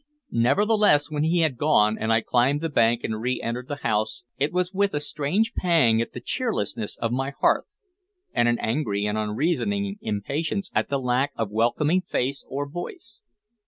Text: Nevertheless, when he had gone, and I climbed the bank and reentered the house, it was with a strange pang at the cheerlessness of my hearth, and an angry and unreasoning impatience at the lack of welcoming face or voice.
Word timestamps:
Nevertheless, 0.33 1.11
when 1.11 1.23
he 1.23 1.41
had 1.41 1.59
gone, 1.59 1.95
and 1.99 2.11
I 2.11 2.21
climbed 2.21 2.61
the 2.61 2.69
bank 2.71 3.03
and 3.03 3.21
reentered 3.21 3.67
the 3.67 3.83
house, 3.85 4.23
it 4.39 4.51
was 4.51 4.73
with 4.73 4.95
a 4.95 4.99
strange 4.99 5.53
pang 5.53 6.01
at 6.01 6.13
the 6.13 6.19
cheerlessness 6.19 6.97
of 6.97 7.11
my 7.11 7.33
hearth, 7.39 7.77
and 8.33 8.47
an 8.47 8.57
angry 8.57 9.05
and 9.05 9.15
unreasoning 9.15 9.99
impatience 10.01 10.71
at 10.73 10.89
the 10.89 10.99
lack 10.99 11.33
of 11.35 11.51
welcoming 11.51 12.01
face 12.01 12.43
or 12.47 12.67
voice. 12.67 13.21